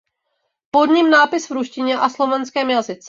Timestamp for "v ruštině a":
1.49-2.09